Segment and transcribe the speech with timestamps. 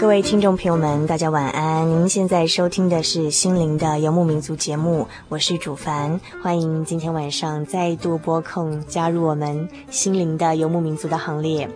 [0.00, 1.86] 各位听众朋友们，大家晚安。
[1.86, 11.68] 您现在收听的是《心灵的游牧民族》节目，我是主凡，欢迎今天晚上再度播控加入我们《心灵的游牧民族》的行列。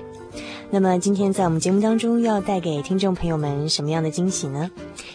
[0.71, 4.69] 那么今天在我们节目当中要带给听众朋友们什么样的惊喜呢？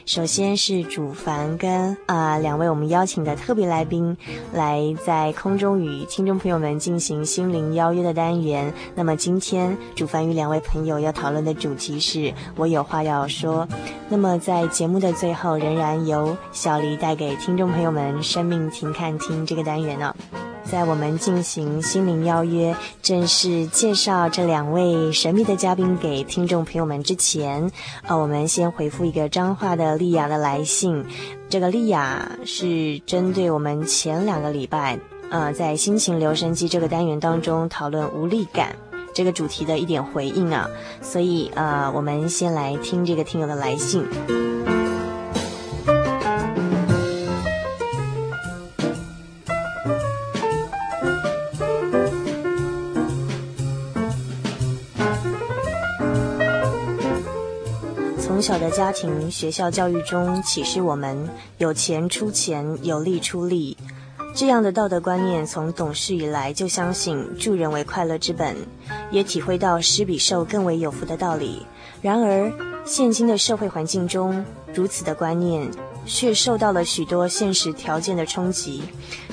[0.05, 4.15] 首先是主凡跟啊、两位我们邀请的特别来宾
[4.53, 8.73] 来在空中与听众朋友们进行心灵邀约的单元。
[8.95, 13.67] 那么今天主凡与两位朋友要讨论的主题是我有话要说。
[14.07, 20.15] 那么在节目的最后，仍然由小黎带给听众朋友们生命停看听这个单元呢、
[20.71, 27.71] 在我们进行心灵邀约，正式介绍这两位神秘的嘉宾给听众朋友们之前，
[28.03, 31.03] 呃，我们先回复一个彰化的丽雅的来信。
[31.49, 34.99] 这个丽雅是针对我们前两个礼拜，
[35.31, 38.75] 呃，在心情留声机这个单元当中讨论无力感
[39.13, 40.69] 这个主题的一点回应啊，
[41.01, 44.05] 所以呃，我们先来听这个听友的来信。
[58.49, 61.29] 小的家庭、学校教育中启示我们：
[61.59, 63.77] 有钱出钱，有力出力。
[64.33, 68.55] 这样的道德观念，从懂事以来就相信助人为快乐之本，
[69.11, 71.63] 也体会到施比受更为有福的道理。
[72.01, 72.51] 然而，
[72.87, 74.43] 现今的社会环境中，
[74.73, 75.69] 如此的观念
[76.09, 78.81] 却受到了许多现实条件的冲击。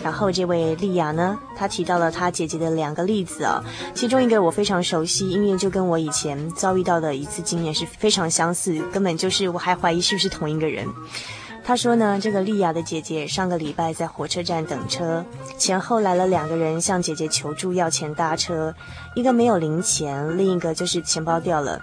[0.05, 3.65] 然后，这位丽雅呢，她提到了她姐姐的两个例子啊，
[3.95, 10.87] 其中一个我非常熟悉，因为就跟我以前遭遇到的一次经验是非常相似，根本就是我还怀疑是不是同一个人。
[11.65, 15.25] 她说呢，这个丽雅的姐姐上个礼拜在火车站等车，
[15.59, 18.73] 前后来了两个人向姐姐求助要钱搭车，
[19.17, 21.81] 一个没有零钱，另一个就是钱包掉了。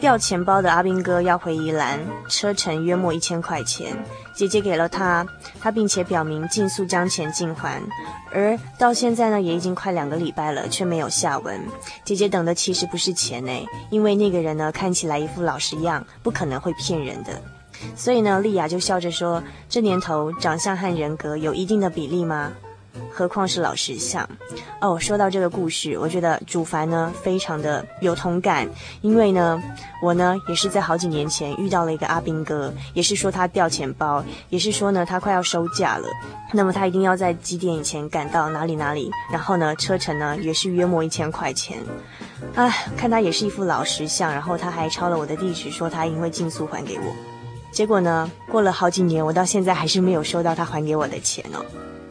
[0.00, 3.96] 掉钱包的阿兵哥要回宜兰，车程约莫一千块钱。
[4.34, 5.26] 姐姐给了他，
[5.60, 7.80] 他并且表明尽速将钱尽还。
[8.30, 11.58] 而到现在呢，也已经快两个礼拜了，却没有下文。
[12.04, 13.52] 姐姐等的其实不是钱呢，
[13.90, 17.40] 因为那个人呢看起来一副老实样，不可能会骗人的。
[17.94, 22.52] 所以呢，丽雅就笑着说：“这年头，长相和人格有一定的比例吗？”
[23.12, 24.28] 何况是老实相
[24.80, 24.98] 哦。
[24.98, 28.68] 说到这个故事，我觉得主凡呢非常的有同感，
[29.00, 29.62] 因为呢，
[30.02, 36.08] 我呢也是在好几年前遇到了一个阿兵哥，也是说他掉钱包，也是说呢他快要收假了，
[36.52, 41.78] 那么他一定要在几点以前赶到哪里哪里，然后呢车程呢也是约莫一千块钱，
[42.54, 47.14] 唉，看他也是一副老实相，然后他还抄了我的地址，说他一定会尽速还给我，
[47.72, 51.64] 结果呢过了好几年，我到现在还是没有收到他还给我的钱哦。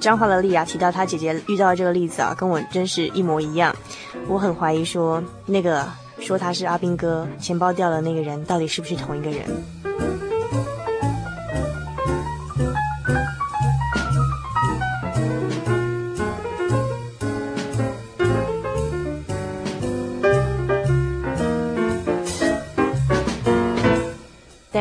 [0.06, 3.76] 张华的丽亚提到她姐姐遇到的这个例子啊，跟我真是一模一样。
[4.28, 5.84] 我很怀疑说，那个
[6.20, 9.48] 说他是阿斌哥，钱包掉了那个人，到底是不是同一个人？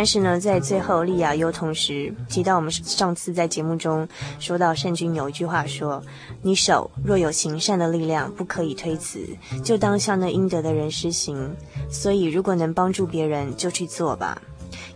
[0.05, 4.07] 但是呢，在最后，丽雅又同时提到我们上次在节目中
[4.39, 6.03] 说到圣君有一句话说
[6.45, 9.27] ：“你手若有行善的力量，不可以推辞，
[9.63, 11.57] 就当向那应得的人施行。
[11.89, 14.43] 所以，如果能帮助别人，就去做吧。”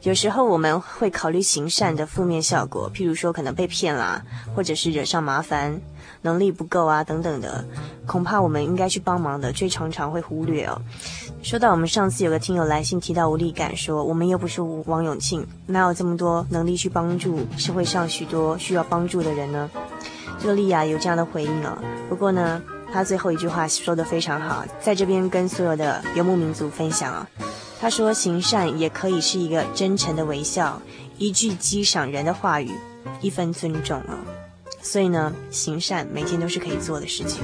[0.03, 4.23] 有时候我们会考虑行善的负面效果，譬如说可能被骗啦，
[4.55, 5.81] 或者是惹上麻烦。
[6.21, 7.65] 能力不够啊等等的，
[8.05, 10.83] 恐怕我们应该去帮忙的，却常常会忽略哦。
[11.49, 19.71] 说到我们上次有个听友来信提到无力感说，我们又不是王永庆，哪有这么多能力去帮助社会上许多需要帮助的人呢？
[20.39, 21.79] 这个莉亚有这样的回应哦。
[22.07, 22.63] 不过呢，
[22.93, 27.27] 她最后一句话说得非常好，在这边跟所有的游牧民族分享啊。
[27.81, 30.79] 她说：“行善也可以是一个真诚的微笑，
[31.17, 32.71] 一句击赏人的话语，
[33.23, 34.19] 一份尊重啊。
[34.83, 37.43] 所以呢，行善每天都是可以做的事情。”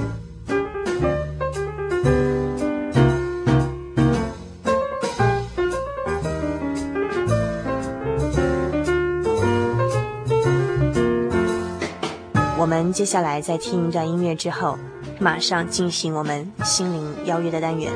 [12.95, 14.77] 接下来在听一段音乐之后，
[15.19, 17.91] 马上进行我们心灵邀约的单元。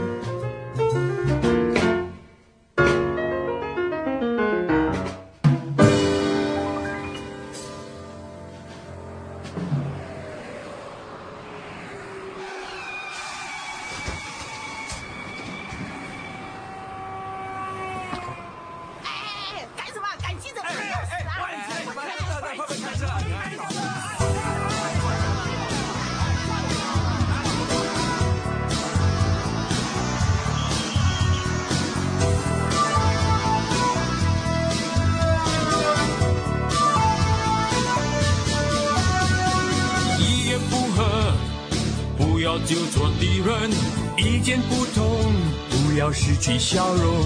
[46.72, 47.26] 笑容，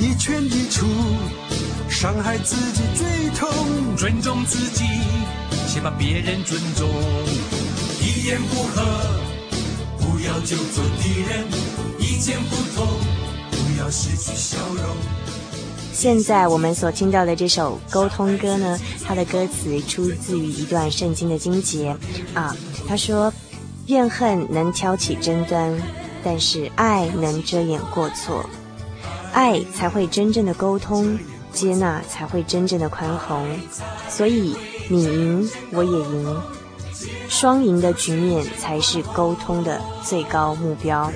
[0.00, 0.86] 一拳一出，
[1.86, 3.46] 伤害自己最痛。
[3.94, 4.84] 尊重自己，
[5.66, 6.88] 先把别人尊重。
[8.00, 8.82] 一言不合，
[9.98, 11.44] 不要就做敌人。
[11.98, 12.86] 意见不同，
[13.50, 14.96] 不要失去笑容。
[15.92, 21.94] 现在我们所听到的这首沟通歌呢，它的歌词出自于一段圣经的经节
[22.32, 22.56] 啊。
[22.88, 23.30] 他说
[23.88, 25.70] ：“怨恨能挑起争端。”
[26.30, 28.44] 但是爱能遮掩过错，
[29.32, 31.18] 爱才会真正的沟通，
[31.54, 33.48] 接纳才会真正的宽宏。
[34.10, 34.54] 所以
[34.90, 36.42] 你赢我也赢，
[37.30, 41.10] 双赢的局面才是沟通的最高目标。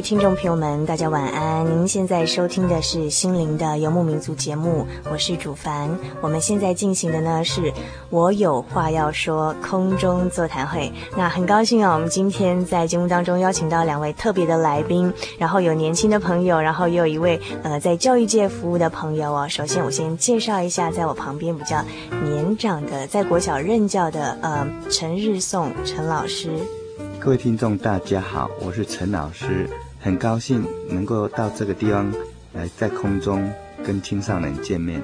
[0.00, 1.66] 听众朋友们，大家晚安。
[1.66, 5.90] 您现在收听的是心灵的游牧民族节目，我是主凡。
[6.20, 7.72] 我们现在进行的呢是
[8.08, 10.92] 我有话要说空中座谈会。
[11.16, 19.48] 那很高兴啊，我们今天在节目当中邀请到两位特别的来宾，然后有年轻的朋友，然后也有一位呃在教育界服务的朋友哦。
[19.48, 21.82] 首先我先介绍一下，在我旁边比较
[22.22, 26.50] 年长的，在国小任教的呃陈日颂陈老师。
[27.18, 29.68] 各位听众大家好，我是陈老师。
[30.00, 32.12] 很高兴能够到这个地方
[32.52, 33.50] 来，在空中
[33.84, 35.02] 跟青少年见面。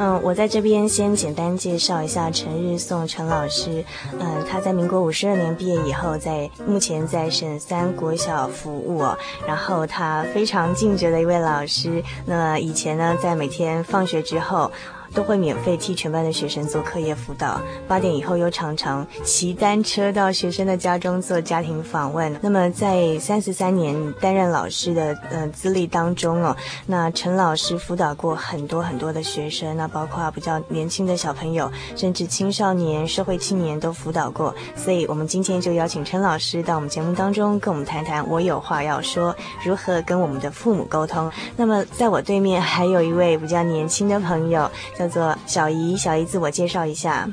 [0.00, 3.84] 嗯，我在这边先简单介绍一下陈日颂陈老师。
[4.20, 9.02] 嗯，他在民国五十二年毕业以后，在目前在省三国小服务。
[9.46, 12.02] 然后他非常尽责的一位老师。
[12.26, 14.70] 那以前呢，在每天放学之后。
[15.14, 22.34] 都会免费替全班的学生做课业辅导，八点以后又常常骑单车到学生的家中做家庭访问。
[22.40, 34.54] 那么在三十三年担任老师的呃资历当中哦，那陈老师辅导过很多很多的学生，那包括比较年轻的小朋友，甚至青少年、社会青年都辅导过。
[34.76, 39.34] 所以我们今天就邀请陈老师到我们节目当中，跟我们谈谈我有话要说，
[39.64, 41.30] 如何跟我们的父母沟通。
[41.56, 44.70] 那么在我对面还有一位比较年轻的朋友。
[44.98, 47.30] 叫做小姨，小姨自我介绍一下。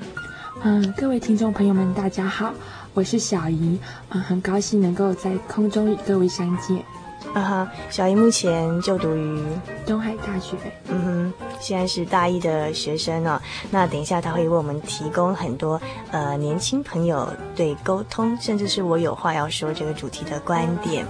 [0.61, 2.53] 嗯，各位听众朋友们，大家好，
[2.93, 3.79] 我是小姨。
[4.09, 6.77] 嗯，很高兴能够在空中与各位相见。
[7.33, 9.43] 啊哈，小姨目前就读于
[9.83, 10.55] 东海大学。
[10.89, 13.41] 嗯哼，现在是大一的学生哦。
[13.71, 15.81] 那等一下他会为我们提供很多
[16.11, 21.03] 呃年轻朋友对沟通，甚至是我有话要说这个主题的观点。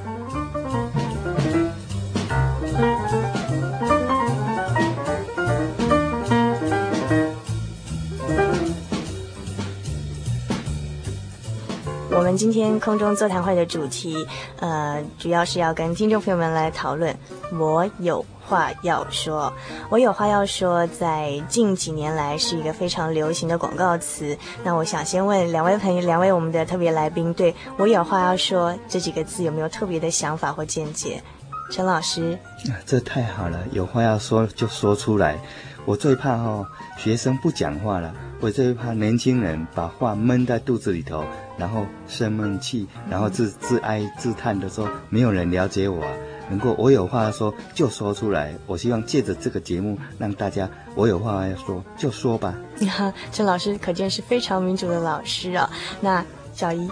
[12.38, 14.26] 今天空中座谈会的主题，
[14.60, 17.16] 呃，主要是要跟听众朋友们来讨论。
[17.60, 19.52] 我有话要说，
[19.90, 24.38] 我有话要说，在近几年来是一个非常流行的广告词。
[24.64, 31.22] 那我想先问两位朋友，两位我们的特别来宾，对我有话要说这几个字有没有特别的想法或见解？
[31.72, 32.38] 陈老师，
[32.86, 35.40] 这太好了，有话要说就说出来。
[35.86, 36.66] 我最怕哦，
[36.98, 38.14] 学生不讲话了。
[38.42, 41.24] 我最怕年轻人把话闷在肚子里头，
[41.58, 46.12] 然后生闷气，然后自自哀自叹的说：“没有人了解我啊。”
[46.48, 48.54] 能够我有话说就说出来。
[48.68, 52.56] 我希望借着这个节目，让大家我有话要说就说吧。
[53.32, 55.70] 陈老师可见是非常民主的老师啊。
[56.02, 56.88] 那小姨。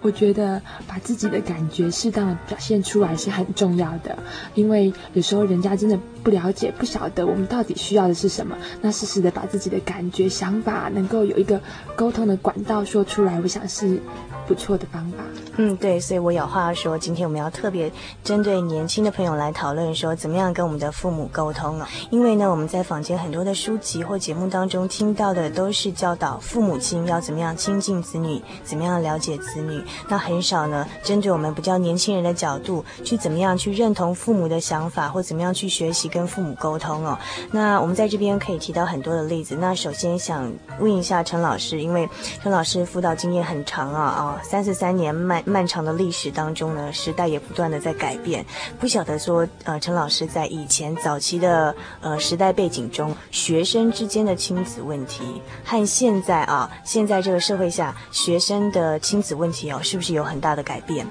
[0.00, 4.16] 我觉得把自己的感觉适当的表现出来是很重要的，
[4.54, 8.56] 因为有时候人家真的不了解、不晓得我们到底需要的是什么。
[8.82, 11.60] 那适时的把自己的感觉、想法能够有一个
[11.96, 14.00] 沟通的管道说出来，我想是
[14.46, 15.18] 不错的方法。
[15.56, 16.98] 嗯，对，所以我有话要说。
[16.98, 17.90] 今天我们要特别
[18.24, 21.88] 针对年轻的朋友来讨论，说怎么样跟我们的父母沟通啊？
[22.10, 29.82] 因为呢，我们在坊间很多的书籍或节目当中听到的都是教导父母亲要怎么样亲近子女，怎么样了解子女。
[30.08, 37.18] 那很少呢，针对我们比较年轻人的角度，去怎么样去认同父母的想法，或怎么样去学习跟父母沟通哦。
[37.50, 39.56] 那我们在这边可以提到很多的例子。
[39.56, 42.08] 那首先想问一下陈老师，因为
[42.42, 48.44] 陈老师辅导经验很长啊，啊，三十三年漫漫长的历史当中呢，时代也不断的在改变。
[48.78, 55.24] 不晓得说，呃，陈老师在以前早期的呃时代背景中，学生之间的亲子问题，
[55.64, 59.80] 和现在啊，现在这个社会下学生的亲子问题哦。
[59.82, 61.06] 是不是有很大的改变？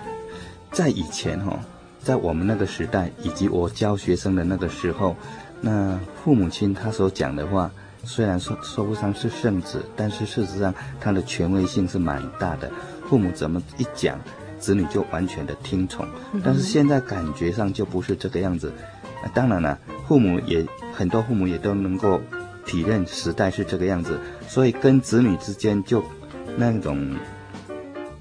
[0.72, 1.58] 在以前哈，
[2.04, 5.16] 在我们那个时代，以及我教学生的那个时候，
[5.62, 7.72] 那父母亲他所讲的话，
[8.04, 12.70] 虽然说说不上是圣旨，但是事实上他的权威性是蛮大的。
[13.16, 14.20] 父母怎么一讲，
[14.60, 16.06] 子女就完全的听从。
[16.44, 18.74] 但是现在感觉上就不是这个样子。
[19.34, 22.20] 当然了，父母也很多，父母也都能够
[22.66, 24.20] 体认时代是这个样子，
[24.50, 26.04] 所以跟子女之间就
[26.58, 27.16] 那种。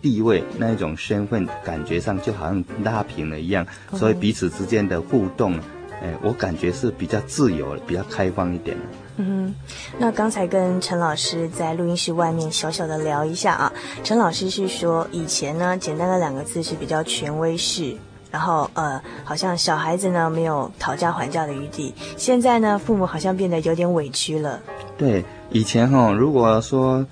[0.01, 5.59] 地位那一种身份，感觉上就好像拉平了一样，所以彼此之间的互动，
[6.05, 8.77] 哎，我感觉是比较自由、比较开放一点。
[9.17, 17.97] 嗯哼，那刚才跟陈老师在录音室外面小小的聊一下啊，陈老师是说以前呢，简单的两个字是比较权威式，
[18.31, 24.61] 然后呃，好像小孩子呢没有讨价还价的余地，现在呢，父母好像变得有点委屈了。
[24.99, 27.07] 对，以前哈、哦，如果说。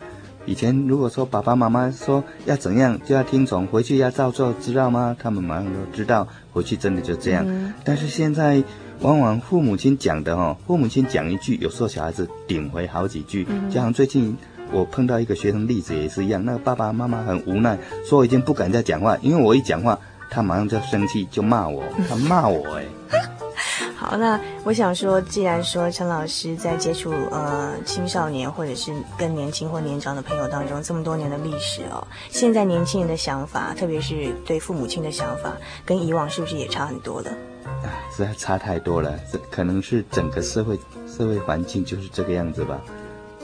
[0.44, 5.16] 以前如果说爸爸妈妈说要怎样就要听从，回去要照做，知道吗？
[5.16, 7.44] 他们马上都知道，回去真的就这样。
[7.46, 8.60] 嗯、但是现在
[9.02, 13.44] 往往父母亲讲的哈，父母亲讲一句，有时候小孩子顶回好几句。
[13.48, 14.36] 嗯、就像最近
[14.70, 17.76] 我碰到一个学生例子也是一样，那个爸爸妈妈很无奈，
[18.08, 19.98] 说已经不敢再讲话，因为我一讲话，
[20.30, 22.84] 他马上就生气，就骂我，他骂我哎。
[23.96, 35.52] 好，那我想说，既然说陈老师在接触呃青少年或者是更年轻或年长的朋友当中这么多年的历史哦，现在年轻人的想法，特别是对父母亲的想法，
[35.84, 37.30] 跟以往是不是也差很多了？
[37.64, 42.80] 啊，实在差太多了，这可能是整个社会社会环境就是这个样子吧。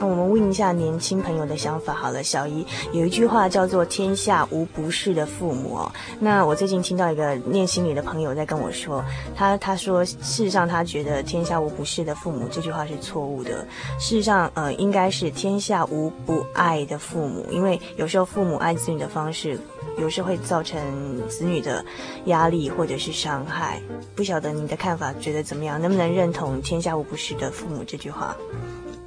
[0.01, 5.81] 那我们问一下年轻朋友的想法好了，小姨有一句话叫做“天下无不是的父母”。
[6.21, 13.67] 那我最近听到一个念心理的朋友在跟我说，他他说事实上他觉得“天下无不是的父母”这句话是错误的。
[13.99, 19.59] 事实上，呃，应该是“天下无不爱的父母”，因为有时候父母爱子女的方式，
[19.99, 20.81] 有时候会造成
[21.29, 21.85] 子女的
[22.27, 23.83] 压力或者是伤害。
[24.15, 25.81] 不晓得你的看法，觉得怎么样？
[25.81, 28.37] 能不能认同“天下无不是的父母”这句话？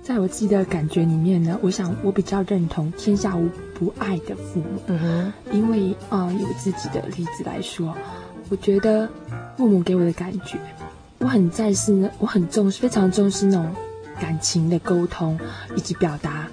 [0.04, 4.82] 在我自己的感觉里面呢，我想我比较认同“天下无不爱的父母”。
[4.88, 7.96] 嗯哼，因为啊、呃，以我自己的例子来说，
[8.50, 9.08] 我觉得
[9.56, 10.58] 父母给我的感觉，
[11.20, 13.74] 我很在视呢，我很重视，非常重视那种
[14.20, 15.40] 感情的沟通
[15.76, 16.48] 以及表达。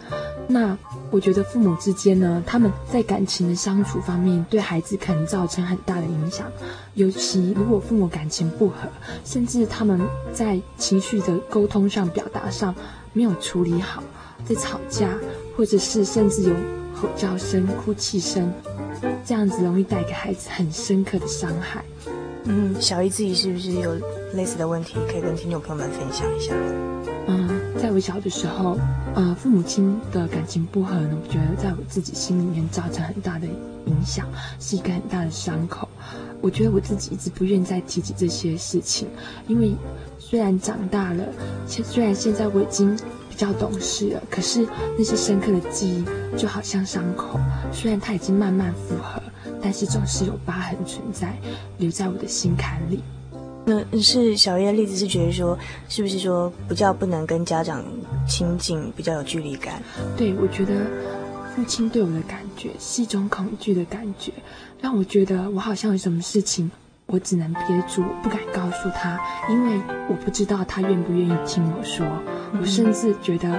[0.47, 0.77] 那
[1.11, 6.47] 我觉得父母之间呢，他们在感情的相处方面，对孩子可能造成很大的影响。
[6.95, 8.77] 尤其如果父母感情不和，
[9.25, 10.01] 甚至他们
[10.35, 12.75] 在情绪的沟通上、表达上。
[13.13, 14.03] 没有处理好，
[14.45, 15.11] 在吵架，
[15.57, 16.55] 或者是甚至有
[16.95, 18.53] 吼叫声、哭泣声，
[19.25, 21.85] 这样子容易带给孩子很深刻的伤害。
[22.45, 23.95] 嗯，小姨自己是不是有
[24.35, 26.55] 类似的问题，可以跟听众朋友们分享一下？
[27.27, 27.49] 嗯，
[27.81, 28.79] 在我小的时候，
[29.15, 34.27] 呃，父母亲的感情不和呢，我觉得在我自己心里面造成很大的影响，
[34.59, 35.89] 是一个很大的伤口。
[36.41, 39.09] 我觉得我自己一直不愿意再提起这些事情，
[39.47, 39.73] 因为。
[40.21, 41.25] 虽然长大了，
[41.67, 42.95] 现虽然现在我已经
[43.31, 44.67] 比较懂事了，可是
[44.99, 46.05] 那些深刻的记忆
[46.37, 47.41] 就好像伤口，
[47.73, 49.23] 虽然它已经慢慢复合，
[49.63, 51.35] 但是总是有疤痕存在，
[51.79, 53.03] 留在我的心坎里。
[53.65, 57.83] 那是小叶的例子是觉得说，是不是说比较不能跟家长
[58.29, 59.83] 亲近，比较有距离感？
[60.15, 60.75] 对，我觉得
[61.57, 64.31] 父亲对我的感觉是一种恐惧的感觉，
[64.81, 66.71] 让我觉得我好像有什么事情。
[67.11, 69.19] 我只能憋住，不敢告诉他，
[69.49, 69.81] 因为
[70.11, 72.07] 我不知道他愿不愿意听我说。
[72.61, 73.59] 我甚至觉得，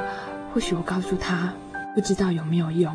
[0.54, 1.52] 或许我告诉他，
[1.96, 2.94] 不知道有没有用。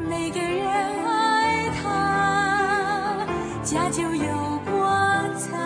[0.00, 0.66] 每个人
[1.06, 3.24] 爱他，
[3.62, 5.56] 家就有光彩；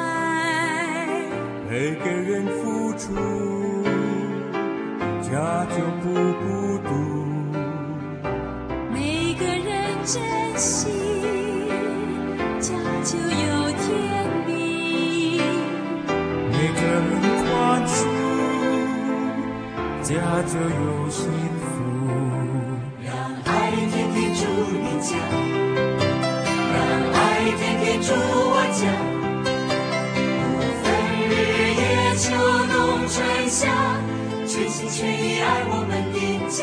[1.71, 3.15] 每个人付出，
[5.23, 6.93] 家就不孤独；
[10.11, 10.23] 珍
[10.57, 10.89] 惜。
[12.61, 12.73] 家。
[13.05, 13.87] 就有甜
[14.47, 14.51] 蜜，
[16.51, 16.97] 每个人
[17.45, 17.47] 宽
[17.87, 17.97] 恕，
[20.03, 20.09] 家。
[20.47, 21.21] 就有幸
[21.61, 21.63] 福。
[23.05, 23.13] 让
[23.45, 24.41] 爱天天住
[24.73, 25.11] 你家，
[26.73, 26.77] 让
[27.13, 27.17] 爱
[27.59, 28.81] 天天住我家。
[30.55, 30.85] 不分
[31.29, 31.31] 日
[31.77, 31.83] 夜
[32.17, 32.25] 秋
[32.73, 32.75] 冬
[33.09, 33.15] 春
[33.51, 33.61] 夏，
[34.47, 36.17] 全心全意爱我们的
[36.49, 36.59] 家。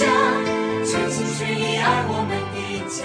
[0.00, 0.08] 春夏，
[0.86, 2.56] 全心全意爱我们的
[2.88, 3.04] 家。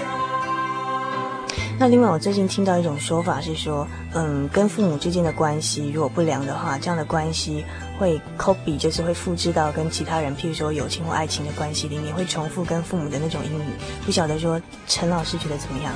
[1.78, 7.62] 那另外，我最近听到一种说法是说，嗯，跟父母之间的关系如果不良的话，这样的关系
[7.98, 13.66] 会 copy，就是会复制到跟其他人，譬如说友情或爱情的关系里面，会重复跟父母的那种阴影。
[14.06, 15.92] 不晓得说，陈老师觉得怎么样？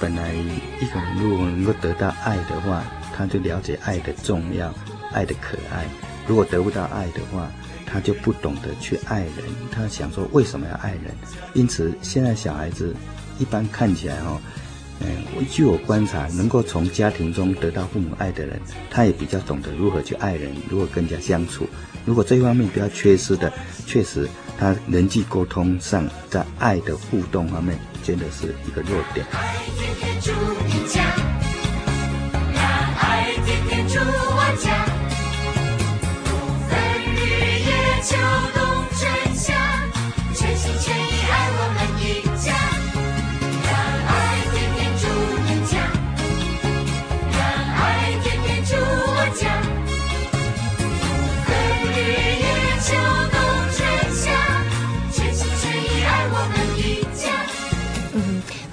[0.00, 2.82] 本来一个人如果能够得到爱的话，
[3.16, 4.74] 他就了解爱的重要，
[5.12, 5.86] 爱的可爱。
[6.26, 7.48] 如果得不到爱的话，
[7.86, 9.32] 他就不懂得去爱人，
[9.70, 11.14] 他想说为什么要爱人？
[11.54, 12.94] 因此，现在小孩子
[13.38, 14.40] 一般看起来哦，
[15.00, 15.06] 嗯，
[15.50, 18.60] 据我观察，能够从家庭中得到父母爱的人，
[18.90, 21.68] 他也比较懂得如何去爱人，如何跟人家相处。
[22.04, 23.52] 如果这一方面比较缺失的，
[23.86, 24.28] 确实
[24.58, 29.24] 他人际沟通上在爱的互动方面，真的是一个弱点。
[29.32, 30.32] 爱天天住
[30.66, 31.00] 你家，
[32.54, 32.62] 让
[32.94, 33.98] 爱天天住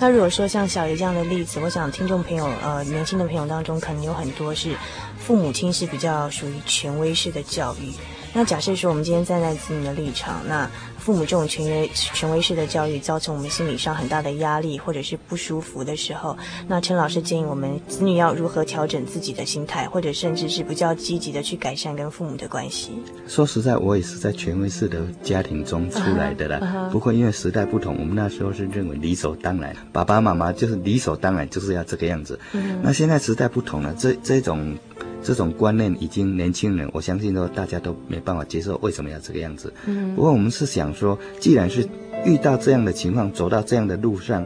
[0.01, 4.73] 那如果说像小鱼这样的例子，我想听众朋友呃，年轻的朋友当中，可能有很多是
[5.17, 7.93] 父母亲是比较属于权威式的教育。
[8.33, 10.69] 那假设说，我们今天站在子女的立场，那
[11.09, 22.91] 父母这种权威权威式的教育，造成我们心理上很大的压力或者是不舒服的时候，那陈老师建议我们子女要如何调整自己的心态，或者甚至是比较积极的去改善跟父母的关系？
[23.27, 26.59] 说实在，我也是在权威式的家庭中出来的啦。
[26.61, 26.91] Uh -huh.
[26.91, 32.39] 不过因为时代不同，我们那时候是认为理所当然，爸爸妈妈就是理所当然就是要这个样子。
[32.53, 32.79] Uh -huh.
[32.83, 34.77] 那现在时代不同了，这这种。
[35.21, 39.73] 这种观念已经年轻人，我相信说大家都没办法接受，为什么要这个样子？
[39.85, 41.87] 嗯，不过我们是想说，既然是
[42.25, 44.45] 遇到这样的情况，走到这样的路上，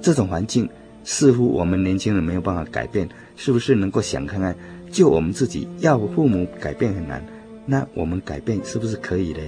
[0.00, 0.68] 这种环境
[1.04, 4.56] 似乎我们年轻人没有办法改变，是不是能够想看看，
[4.90, 7.24] 就我们自己要父母改变很难，
[7.66, 9.42] 那我们改变是不是可以嘞？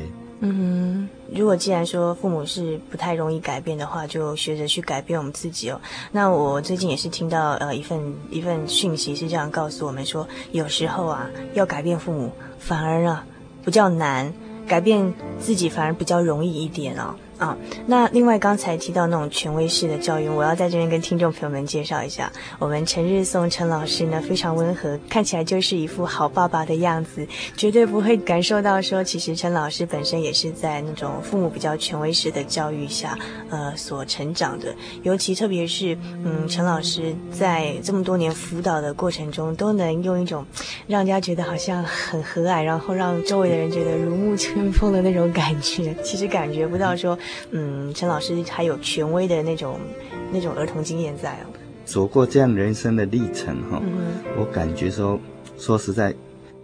[0.46, 5.80] 嗯，如果既然说父母是不太容易改变的话，就学着去改变我们自己哦。
[6.12, 13.24] 那我最近也是听到呃一份一份讯息是这样告诉我们说，有时候啊要改变父母反而啊
[13.64, 14.30] 比较难，
[14.68, 17.14] 改变自己反而比较容易一点哦。
[17.38, 33.18] 啊，那另外刚才提到那种权威式的教育，我要在这边跟听众朋友们介绍一下，我们陈日松陈老师呢非常温和，看起来就是一副好爸爸的样子，绝对不会感受到说，其实陈老师本身也是在那种父母比较权威式的教育下，
[33.50, 34.72] 呃，所成长的。
[35.02, 40.46] 尤其特别是，嗯，陈老师在这么多年辅导的过程中，都能用一种
[40.86, 47.18] 让人家觉得好像很和蔼，然后让周围的人觉得如沐春风的那种感觉，其实感觉不到说。
[47.50, 49.78] 嗯，陈老师还有权威的那种
[50.32, 51.46] 那种儿童经验在哦。
[51.84, 55.20] 走过这样人生的历程哈、哦嗯，我感觉说
[55.58, 56.14] 说实在，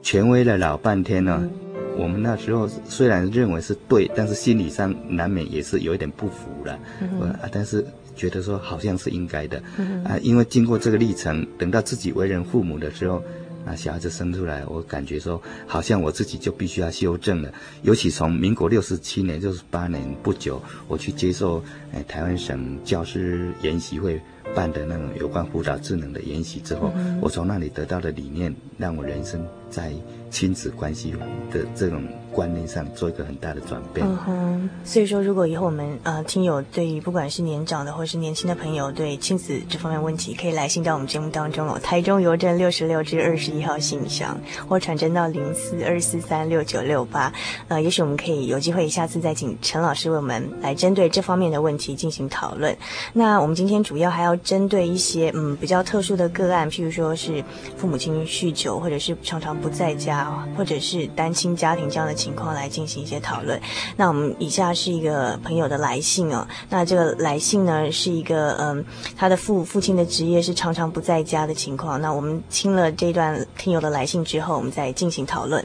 [0.02, 1.50] 权威了老半天呢、哦嗯。
[1.98, 6.78] 我们那时候虽然认为是对，但是心理上难免也是有一点不服了。
[7.00, 7.84] 嗯啊，但是
[8.16, 9.62] 觉得说好像是应该的。
[9.76, 13.22] 嗯啊，因为经过这个历程，等到自己为人父母的时候。
[13.64, 17.52] 那小孩子生出来，我感觉说好像我自己就必须要修正了。
[17.82, 24.20] 尤其从民国六十七年、六十八年不久，我去接受哎台湾省教师研习会
[24.54, 29.92] 办的那种有关辅导智能的研习之后，嗯、我从那里得到的理念，让我人生在
[30.30, 31.12] 亲子关系
[31.50, 32.02] 的这种。
[32.32, 34.06] 观念上做一个很大的转变。
[34.06, 41.76] 嗯哼，所以说，如果以后我们呃听友对于不管是年长的或是年轻的朋友对亲子这方面问题，可以来信到我们节目当中哦。
[41.82, 47.32] 台中邮政六十六至二十一号信箱，或传真到零四二四三六九六八。
[47.66, 52.74] 呃，也许我们可以有机会下次再请陈老师为我们来针对这方面的问题进行讨论。
[53.12, 57.42] 那我们今天主要还要针对一些嗯比较特殊的个案，譬如说是
[57.76, 62.14] 父母亲酗酒，或者是常常不在家，或者是单亲家庭这样的。
[62.20, 63.58] 情况来进行一些讨论。
[63.96, 66.46] 那我们以下是一个朋友的来信哦。
[66.68, 68.84] 那这个来信呢，是一个嗯，
[69.16, 71.98] 他的父父亲的职业是常常不在家的情况。
[71.98, 75.64] 那我们听了这段听友的来信之后，我们再进行讨论。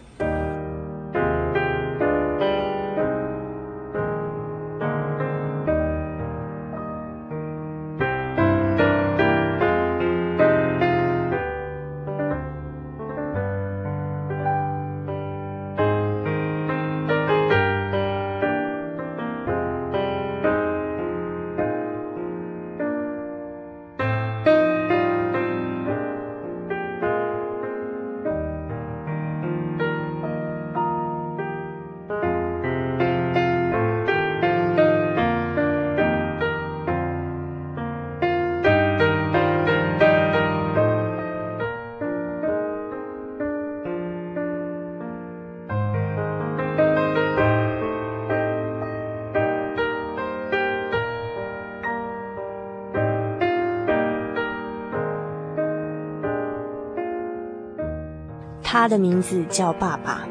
[58.86, 60.28] 他的名字叫爸爸。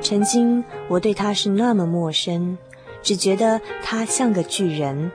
[0.00, 2.56] 曾经我对他是那么陌生，
[3.02, 5.10] 只觉得他像个巨人。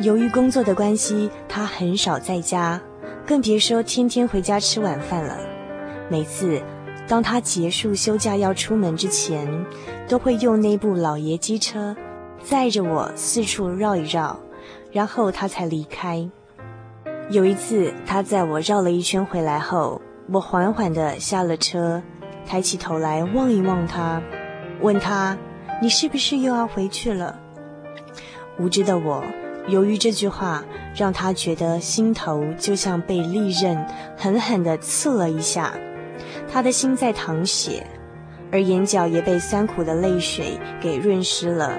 [0.00, 2.80] 由于工作的关系，他很少在家，
[3.24, 5.38] 更别说天天回家吃晚饭了。
[6.10, 6.60] 每次
[7.06, 9.48] 当他结束休假要出门之前，
[10.08, 11.94] 都会用那部老爷机车
[12.42, 14.36] 载着我四处绕一绕。
[14.94, 16.26] 然后他才离开。
[17.28, 22.00] 有一次，他载我绕了一圈回来后，我缓缓地下了车，
[22.46, 24.22] 抬起头来望一望他，
[24.80, 25.36] 问他
[25.82, 27.40] ：“你是不是又要回去了？”
[28.56, 29.24] 无知的我，
[29.66, 30.62] 由于这句话，
[30.94, 33.84] 让他觉得心头就像被利刃
[34.16, 35.72] 狠狠地刺了一下，
[36.48, 37.84] 他的心在淌血，
[38.52, 41.76] 而眼角也被酸苦的泪水给润湿了。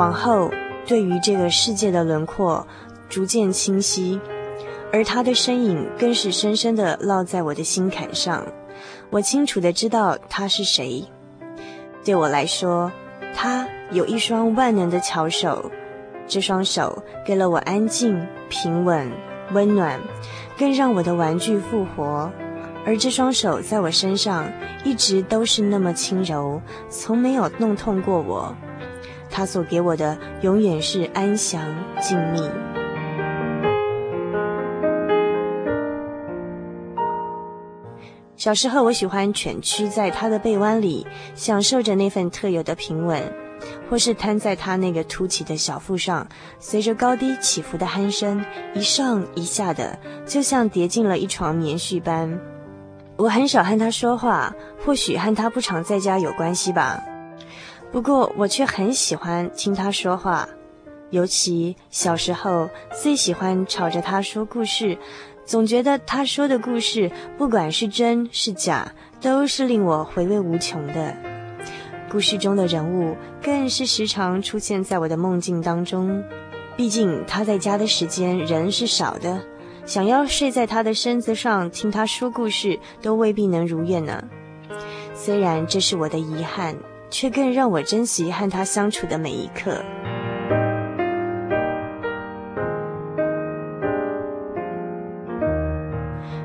[0.00, 0.50] 往后，
[0.86, 2.66] 对于这个世界的轮廓
[3.06, 4.18] 逐渐清晰，
[4.90, 8.42] 而他的身影更是深深地烙在我的心坎上。
[9.10, 11.04] 我清楚的知道他是谁。
[12.02, 12.90] 对我来说，
[13.34, 15.70] 他有一双万能的巧手，
[16.26, 19.06] 这双手给了我安静、平稳、
[19.52, 20.00] 温暖，
[20.58, 22.32] 更让我的玩具复活。
[22.86, 24.50] 而这双手在我身上
[24.82, 26.58] 一直都是那么轻柔，
[26.88, 28.56] 从没有弄痛过我。
[29.30, 31.62] 他所给我的永远是安详
[32.00, 32.50] 静谧。
[38.36, 43.22] 小时候，我喜欢蜷曲在他的臂弯里，享受着那份特有的平稳，
[43.88, 46.26] 或是瘫在他那个凸起的小腹上，
[46.58, 52.40] 随着高低起伏的鼾声，一上一下的，就像叠进了一床棉絮般。
[53.18, 57.04] 我很少和他说话，或许和他不常在家有关系吧。
[57.92, 60.48] 不过我却很喜欢听他说话，
[61.10, 62.70] 尤其小时候
[63.02, 64.96] 最喜欢吵着他说故事，
[65.44, 71.16] 总觉得他说的故事不管是真是假，都是令我回味无穷的。
[72.08, 76.22] 故事中的人物更是时常出现在我的梦境当中。
[76.76, 79.40] 毕竟他在家的时间人是少的，
[79.84, 84.24] 想要睡在他的身子上听他说故事都未必能如愿呢。
[85.14, 86.76] 虽然这是我的遗憾。
[87.10, 89.82] 却更让我珍惜和他相处的每一刻。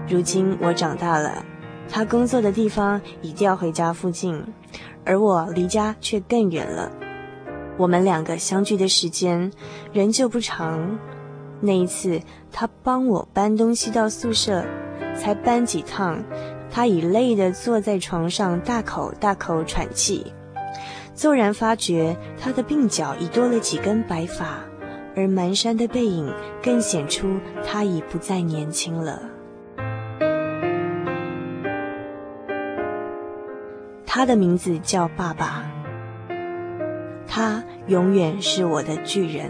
[0.08, 1.44] 如今我长大了，
[1.90, 4.44] 他工作的地方已调回家附近，
[5.04, 6.92] 而我离家却更远了。
[7.78, 9.52] 我们两个相聚的时间
[9.92, 10.98] 仍旧不长。
[11.60, 14.64] 那一次，他帮我搬东西到宿舍，
[15.16, 16.24] 才搬几趟，
[16.70, 20.32] 他已累得坐在床上大口大口喘气。
[21.16, 24.60] 骤然发觉他的鬓角已多了几根白发，
[25.16, 26.30] 而蹒跚的背影
[26.62, 29.22] 更显出他已不再年轻了。
[34.06, 35.66] 他的名字叫爸爸，
[37.26, 39.50] 他永远是我的巨人。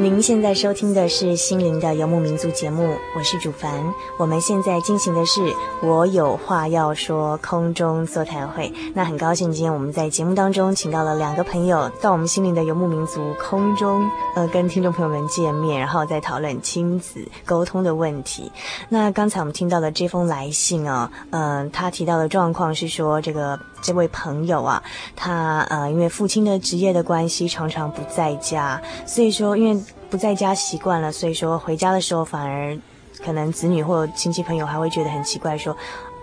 [0.00, 3.82] 您现在收听的是《心灵的游牧民族》节目，我是主凡。
[4.16, 5.40] 我们现在进行的是
[5.82, 8.72] “我有话要说”空中座谈会。
[8.94, 18.52] 那很高兴，今天我们在节目当中请到了两个朋友到我们《心灵的游牧民族》空中，呃，跟听众朋友们见面，然后再讨论亲子沟通的问题。
[18.88, 24.82] 那刚才我们听到的这封来信啊，嗯、呃，他提到的状况是说，这个这位朋友啊，
[25.14, 29.82] 他呃，因为父亲的职业的关系，常常不在家，所以说因为。
[30.10, 32.74] 不在家习惯了，所以说回家的时候反而
[33.22, 35.76] 可能子女或亲戚朋友还会觉得很奇怪，说，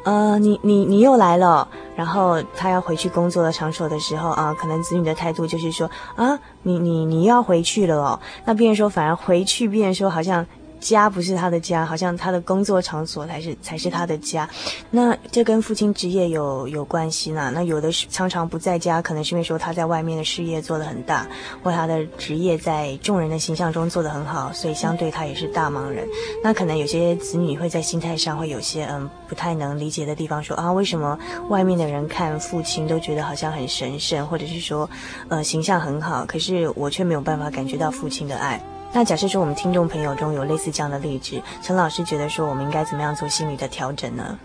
[0.05, 1.67] 呃，你你你又来了。
[1.95, 8.19] 然后他要回去工作的场所的时候啊，可能子女的态度就是说，啊，你你你要回去了哦。
[8.43, 10.43] 那变成说反而回去，变成说好像。
[10.79, 14.47] 家不是他的家，好像他的工作场所才是才是他的家。
[14.91, 17.51] 那这跟父亲职业有有关系呢？
[17.53, 21.27] 那有的是常常不在家，可能是因为说他在外面的事业做得很大，
[21.63, 26.07] 或他的职业在众人的形象中做得很好，所以相对他也是大忙人。
[26.43, 31.17] 那可能有些子女会在心态上会有些嗯不太能理解的地方说，说啊，为什么
[31.49, 34.89] 外面的人看父亲都觉得好像很神圣，或者是说
[35.29, 38.61] 呃形象很好，可是我却没有办法感觉到父亲的爱。
[38.95, 44.39] 那假设说我们听众朋友中有类似这样的例子，陈老师觉得说我们应该怎么样做心理的调整呢？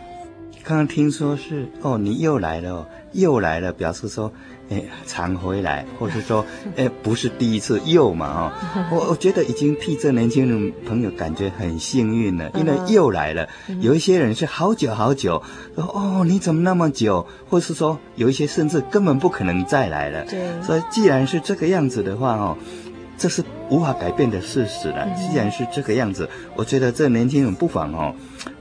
[0.64, 4.32] 刚刚听说是哦，你又来了，又来了，表示说，
[4.68, 6.44] 哎，常回来，或是说，
[6.76, 8.52] 哎，不是第一次又嘛哦，
[8.90, 13.46] 我我觉得已经替这年轻人朋友感觉很幸运了，因为又来了。
[13.80, 15.40] 有一些人是好久好久，
[15.76, 17.24] 说哦，你怎么那么久？
[17.48, 20.24] 或是说有一些甚至根本不可能再来了。
[20.24, 22.56] 对，所以既然是这个样子的话哦。
[23.20, 25.06] 这是无法改变的事实了。
[25.14, 28.14] 既然是这个样子，我觉得这年轻人不妨哦，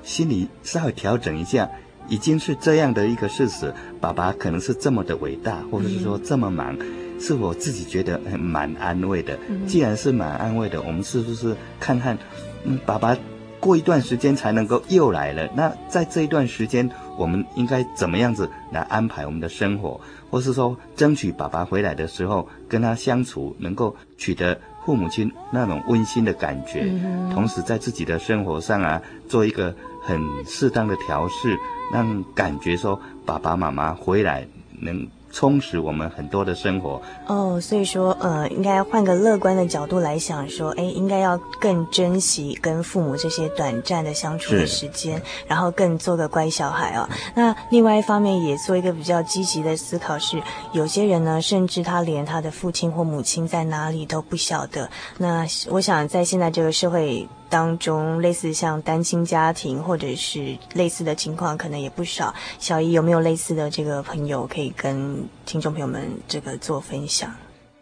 [0.04, 1.70] 心里稍微调整一下。
[2.10, 6.76] 已经是这样的一个事实，爸爸可能是这么的伟大，或者是说这么忙，
[7.20, 9.38] 是我自己觉得很蛮安慰的。
[9.68, 12.18] 既然是蛮安慰的，我们是不是看看，
[12.66, 13.16] 嗯，爸爸
[13.60, 15.48] 过一段时间才能够又来了？
[15.56, 20.02] 那在这一段时间，我们应该怎么样子来安排我们的生活？
[20.30, 31.58] 或是说，争取爸爸回来的时候跟他相处，能够取得父母亲那种温馨的感觉，嗯、同时在自己的生活上啊，做一个很适当的调试，
[31.92, 34.48] 让感觉说爸爸妈妈回来
[34.80, 35.08] 能。
[35.32, 47.08] 充实我们很多的生活哦，所以说，呃，应该换个乐观的角度来想，说，哎，应该要更珍惜跟父母这些短暂的相处的时间，然后更做个乖小孩哦。
[47.36, 50.42] 那另外一方面，也做一个比较积极的思考是，
[50.74, 54.90] 有些人呢，甚至他连他的父亲或母亲在哪里都不晓得。
[55.18, 57.28] 那我想，在现在这个社会。
[57.50, 62.34] 当中类似像单亲家庭或者是类似的情况，可能也不少。
[62.60, 67.30] 小姨有没有类似的这个朋友可以跟听众朋友们这个做分享？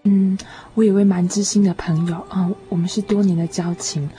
[0.03, 0.37] 嗯，
[0.73, 4.09] 我有位蛮知心的朋友啊，我们是多年的交情。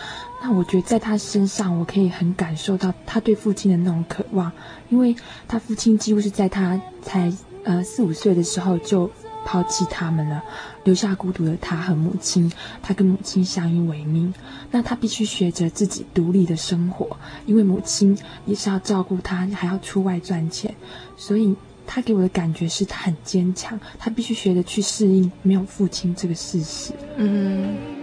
[0.43, 4.53] 那我觉得在他身上，我可以很感受到他对父亲的那种渴望，
[4.91, 5.17] 因为
[5.49, 7.33] 他父亲几乎是在他才
[7.65, 9.11] 呃四五岁的时候就
[9.45, 10.45] 抛弃他们了，
[10.89, 12.51] 留下孤独的他和母亲。
[12.83, 14.33] 他跟母亲相依为命，
[14.71, 20.75] 那他必须学着自己独立的生活，因为母亲也是要照顾他，还要出外赚钱，
[21.15, 21.55] 所以
[21.87, 26.95] 他给我的感觉是他很坚强，他必须学着去适应没有父亲这个事实。
[27.19, 27.98] 嗯。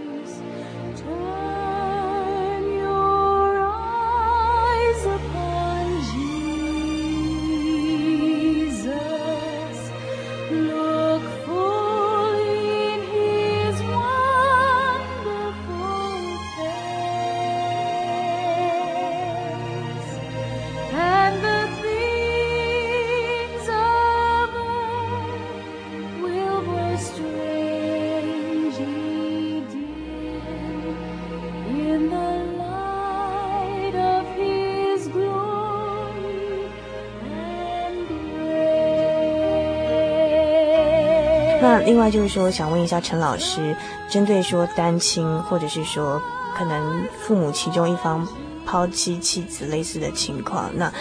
[41.86, 43.74] 另外就是说，想问一下陈老师，
[44.10, 46.20] 针对说单亲，或者是说
[46.58, 48.26] 可能父母其中一方
[48.66, 50.92] 抛弃妻子类似的情况，那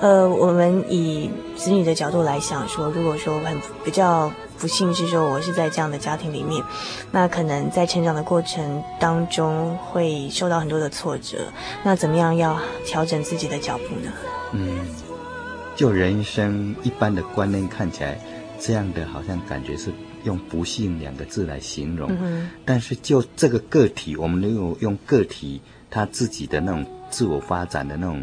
[0.00, 6.62] 呃，我们以子女的角度来想说，如果说很比较不幸是说我是在这样的家庭里面，
[7.10, 11.38] 那可能在成长的过程当中会受到很多的挫折，
[11.82, 14.12] 那怎么样要调整自己的脚步呢？
[14.52, 14.86] 嗯，
[15.74, 18.20] 就人生一般的观念看起来，
[18.60, 19.90] 这样的好像感觉是。
[20.24, 25.60] 用不幸两个字来形容，嗯，但是就这个个体，我们能够用个体
[25.90, 28.20] 他自己的那种自我发展的那种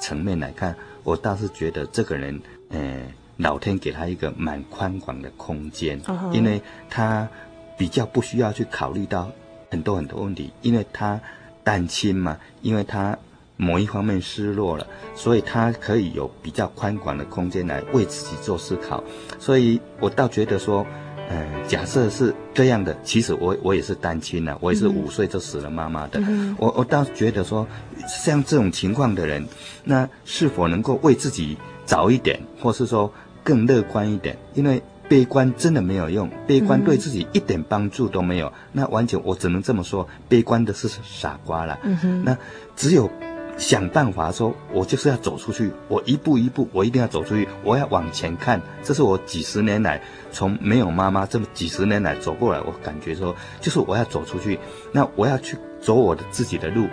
[0.00, 3.02] 层面来看，我倒是觉得这个人，呃，
[3.36, 7.28] 老天给他一个蛮宽广的空间，嗯，因为他
[7.76, 9.30] 比较不需要去考虑到
[9.70, 11.20] 很多很多问题，因为他
[11.64, 13.18] 单亲嘛，因为他
[13.56, 19.02] 某一方面失落了，所以他可以有比较宽广的空间来为自己做思考，
[19.38, 20.86] 所以我倒觉得说。
[21.32, 26.20] 嗯，假设是这样的，其实我我也是单亲呐，我也是五岁就死了妈妈的。
[26.20, 27.66] 嗯、我我倒觉得说，
[28.06, 29.42] 像这种情况的人，
[29.82, 34.36] 那是否能够为自己早一点，或是说更乐观一点？
[34.54, 38.48] 因为悲观真的没有用，悲观对自己一点帮助都没有。
[38.48, 41.78] 嗯、那完全我只能这么说，悲观的是傻瓜了。
[41.82, 42.36] 嗯哼，那
[42.76, 43.10] 只有。
[43.58, 48.60] 想办法说，我就是要走出去，我一步一步，我一定要走出去，我要往前看。
[48.82, 50.00] 这是我几十年来
[50.32, 54.58] 从没有妈妈这么几十年来走过来，我感觉说，就是我要走出去。
[54.90, 56.88] 那我要去走我的自己的路。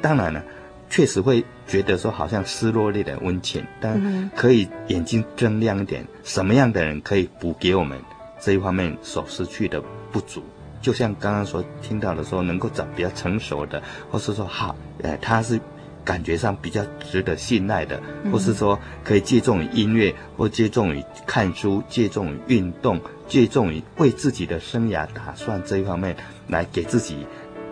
[0.00, 0.42] 当然了，
[0.90, 6.06] 确实会觉得说好像失落，有点温情，但可以眼睛睁亮一点。
[6.22, 7.98] 什么样的人可以补给我们
[8.38, 10.42] 这一方面所失去的不足？
[10.80, 15.58] 就像刚刚所听到的说，能够找比较成熟的，或是说好，呃，他是。
[16.04, 26.14] 感觉上比较值得信赖的，或是说可以借重于音乐，或借重于看书，借重于运动，借重于为自己的生涯打算这一方面，
[26.48, 27.26] 来给自己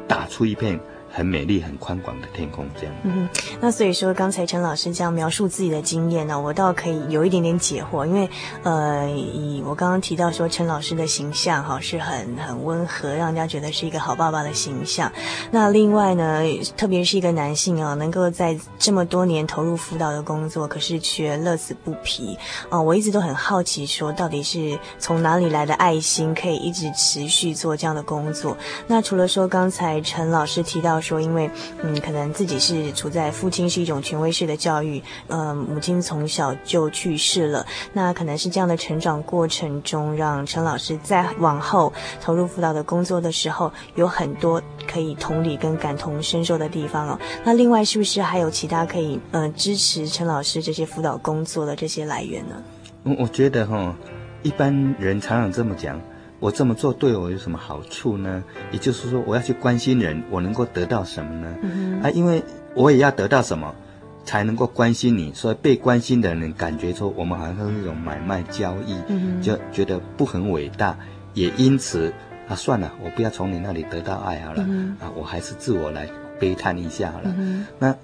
[0.09, 0.81] 打出一片。
[1.13, 2.95] 很美丽、很宽广的天空，这样。
[3.05, 3.29] 嗯，
[3.61, 8.29] 那所以说，刚才陈老师这样描述自己的经验呢，我倒可以有一点点解惑，因为，
[8.63, 15.13] 呃，以我刚刚提到说，陈老师的形象哈是很很温和，让人家觉得是一个好爸爸的形象。
[15.51, 16.43] 那另外呢，
[16.79, 22.39] 特别是一个男性啊，能够在这么多年投入辅导的工作，可是却乐此不疲
[22.71, 28.57] 啊，我一直都很好奇，说到底是从哪里来的爱心，可以一直持续做这样的工作？
[28.87, 31.02] 那除了说刚才陈老师提到。
[31.03, 31.51] 说，因为
[31.83, 47.19] 嗯，可能自己是处在父亲是一种权威式的教育，呃，母亲从小就去世了，那可能是这样的成长过程中，让陈老师在往后投入辅导的工作的时候，有很多可以同理跟感同身受的地方哦。
[47.45, 52.55] 那另外，是不是还有其他可以呃支持陈老师这些辅导工作的这些来源呢？
[53.03, 53.95] 我我觉得哈、哦，
[54.43, 56.01] 一般人常常这么讲。
[56.43, 58.43] 我这么做对我有什么好处呢？
[58.73, 61.55] 也就是说，我要去关心人，我能够得到什么呢？
[61.63, 62.43] 嗯、啊，因为
[62.75, 63.73] 我也要得到什么，
[64.25, 65.33] 才能够关心你。
[65.33, 70.99] 所以被关心的人感觉说，我们好像是一种买卖交易，嗯，就觉得不很伟大。
[71.35, 72.13] 也因此
[72.49, 76.09] 啊，算了，我不要从你那里得到爱好了，嗯、啊，我还是自我来
[76.41, 77.33] 悲叹一下好了。
[77.39, 77.95] 嗯、那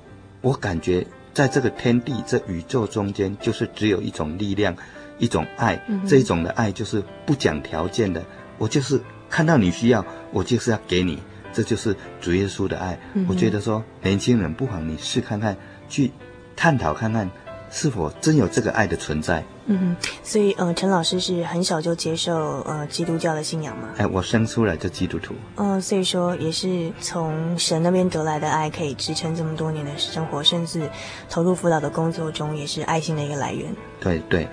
[0.43, 4.76] 我感觉在这个天地、这宇宙中间，就是只有一种力量。
[5.19, 8.25] 一种爱，这一种的爱就是不讲条件的，
[8.57, 11.19] 我就是看到你需要，我就是要给你，
[11.53, 12.99] 这就是主耶稣的爱。
[13.29, 15.57] 我觉得说，年轻人不妨你试看看，
[15.89, 16.11] 去
[16.57, 17.31] 探讨看看，
[17.71, 19.45] 是否真有这个爱的存在。
[19.71, 23.91] 嗯哼，所以呃，陈老师是很小就接受呃基督教的信仰吗？
[23.99, 25.35] 哎，我生出来就基督徒。
[25.57, 30.89] 嗯、呃，所以说也是从神那边得来的爱，可以支撑这么多年的生活，甚至
[31.29, 33.71] 投入辅导的工作中，也是爱心的一个来源。
[34.01, 34.49] 对对。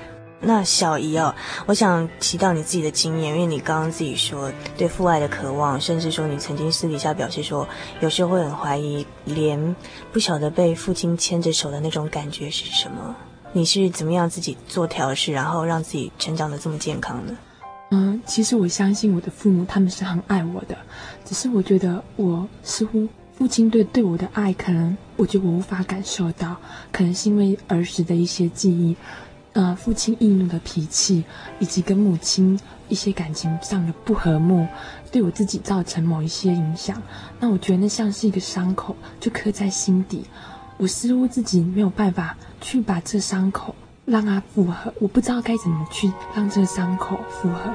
[0.48, 1.34] 那小姨哦，
[1.66, 7.68] 我想提到你自己的经验，因为你刚刚自己说对父爱的渴望，甚至说你曾经私底下表示说，
[8.00, 9.76] 有时候会很怀疑，连
[10.14, 13.16] 不晓得被父亲牵着手的那种感觉是什么。
[13.54, 17.34] 你是怎么样自己做调试，然后让自己成长得这么健康的？
[17.92, 20.78] 嗯，其实我相信我的父母，他们是很爱我的，
[21.24, 26.56] 只是我觉得我似乎父亲对对我的爱，可能我觉得我无法感受到，
[26.92, 28.96] 可能是因为儿时的一些记忆，
[29.56, 31.24] 呃，父亲易怒的脾气，
[31.60, 34.68] 以及跟母亲一些感情上的不和睦，
[35.14, 37.02] 对我自己造成某一些影响。
[37.40, 40.26] 那我觉得那像是一个伤口，就刻在心底。
[40.76, 47.74] 我似乎自己没有办法去把这伤口让它复合，我不知道该怎么去让这伤口复合。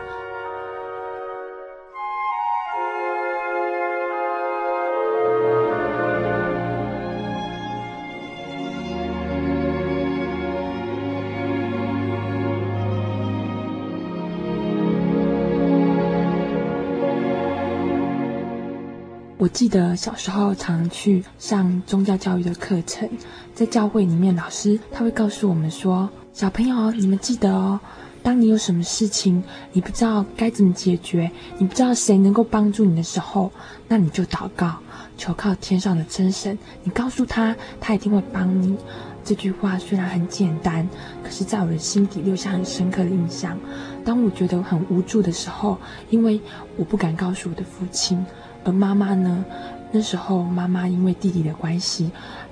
[19.41, 23.09] 我记得小时候常去上宗教教育的课程，
[23.55, 27.81] 在教会里面，老师他会告诉我们说：“小朋友，你们记得哦，
[28.23, 33.51] 当你有什么事情你不知道该怎么解决，你不知道谁能够帮助你的时候，
[33.89, 34.77] 那你就祷告，
[35.17, 38.77] 求靠天上的真神，你告诉他，他一定会帮你。”
[39.25, 40.87] 这句话虽然很简单，
[41.23, 43.59] 可是在我的心底留下很深刻的印象。
[44.05, 45.79] 当我觉得很无助的时候，
[46.11, 46.39] 因为
[46.77, 48.23] 我不敢告诉我的父亲。
[48.65, 49.45] 而妈妈呢？
[49.93, 52.11] 那时候妈妈因为弟弟的关系，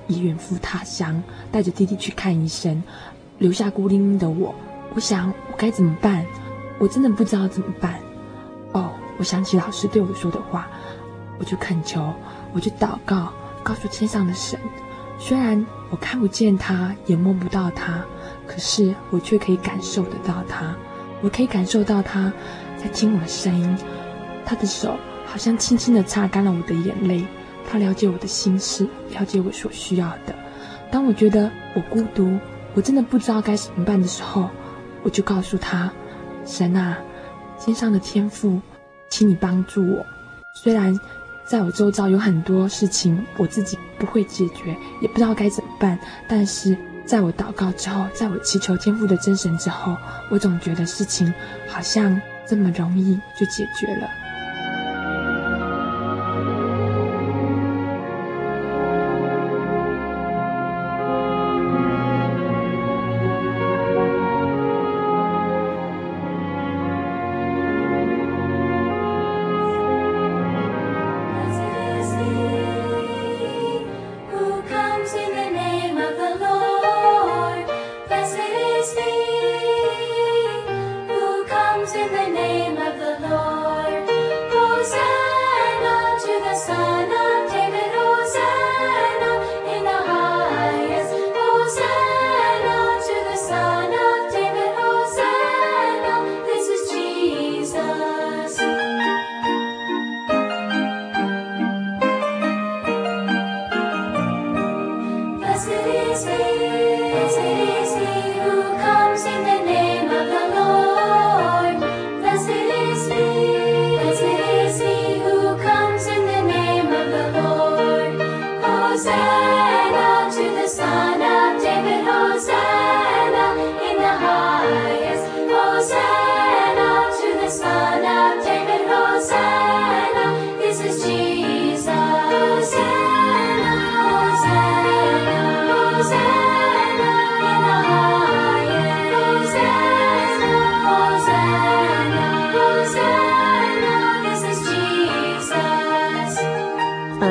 [0.09, 2.83] 已远赴他乡，带着弟弟去看医生，
[3.39, 4.55] 留下孤零零的我。
[4.95, 6.25] 我想我该怎么办？
[6.81, 8.01] 我真的不知道怎么办。
[8.73, 10.67] 哦，我想起老师对我说的话，
[11.39, 12.13] 我就恳求，
[12.53, 13.33] 我就祷告，
[13.63, 14.59] 告诉天上的神。
[15.19, 18.05] 虽然我看不见他，也摸不到他，
[18.47, 20.75] 可是我却可以感受得到他。
[21.23, 22.33] 我可以感受到他
[22.77, 23.77] 在听我的声音，
[24.45, 24.97] 他的手。
[25.31, 27.23] 好像轻轻地擦干了我的眼泪，
[27.71, 30.35] 他了解我的心事，了解我所需要的。
[30.91, 32.39] 当我觉得我孤独，
[32.75, 34.49] 我真的不知道该怎么办的时候，
[35.03, 35.93] 我就告诉他
[36.47, 36.97] ：“神啊，
[37.61, 38.59] 天上的天父，
[39.11, 40.07] 请你帮助我。
[40.55, 40.99] 虽然
[41.47, 46.75] 在我周遭有很多事情我自己不会解决，也不知道该怎么办，但是
[47.05, 49.95] 在我祷告之后，在我祈求天父的真神之后，
[50.31, 51.33] 我总觉得事情
[51.69, 54.09] 好像这么容易就解决了。”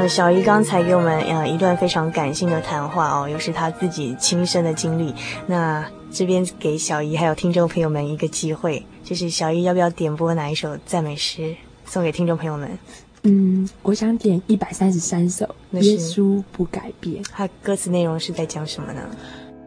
[0.08, 5.14] 小姨刚才给我们呃一段非常感性的谈话哦，又是她自己亲身的经历。
[5.45, 11.55] 那这边给小姨还有听众朋友们一个机会，就是小姨要不要点播哪一首赞美诗
[11.86, 12.78] 送给听众朋友们？
[13.24, 15.45] 嗯，我想点一百三十三首
[15.82, 17.22] 《耶稣不改变》。
[17.34, 19.01] 它歌词内容是在讲什么呢？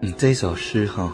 [0.01, 1.13] 嗯，这首诗哈、哦，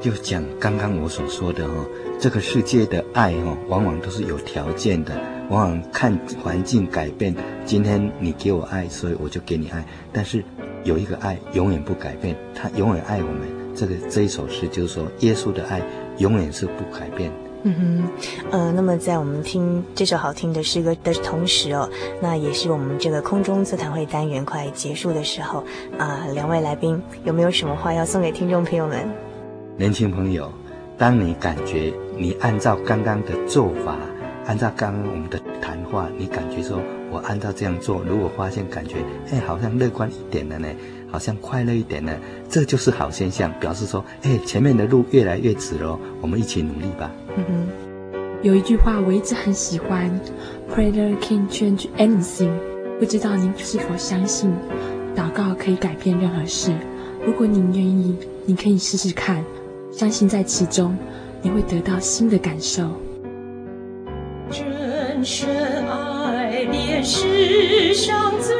[0.00, 1.86] 就讲刚刚我所说的哈、哦，
[2.18, 5.39] 这个世界的爱哈、哦，往往都是有条件的。
[5.50, 7.34] 往往看环境改变，
[7.66, 9.84] 今天你给我爱，所以我就给你爱。
[10.12, 10.42] 但是
[10.84, 13.60] 有一个爱永远不改变，他永远爱我们。
[13.74, 15.82] 这个这一首诗就是说，耶稣的爱
[16.18, 17.30] 永远是不改变。
[17.62, 21.88] 嗯哼，呃，那么在我们听这首好听的诗歌的同时哦，
[22.20, 25.60] 那也是我们这个空中座谈会单元快结束的时候
[25.98, 29.06] 啊，呃，两位来宾有没有什么话要送给听众朋友们？
[29.76, 30.50] 年轻朋友，
[30.96, 33.96] 当你感觉你按照刚刚的做法，
[34.46, 36.80] 按照刚刚我们的谈话，你感觉说
[37.10, 38.96] 我按照这样做，如果发现感觉
[39.30, 40.68] 哎好像乐观一点了呢，
[41.10, 42.12] 好像快乐一点呢，
[42.48, 47.10] 这就是好现象，表示说哎前面的路越来越直了，我们一起努力吧。
[47.36, 50.10] 嗯哼，有一句话我一直很喜欢
[50.74, 52.52] ，Prayer can change anything。
[52.98, 54.50] 不知道您是否相信，
[55.16, 56.72] 祷告可以改变任何事？
[57.24, 58.16] 如果您愿意，
[58.46, 59.44] 你可以试试看，
[59.92, 60.96] 相信在其中，
[61.40, 62.90] 你会得到新的感受。
[65.24, 65.48] 深
[65.86, 68.59] 爱恋世上最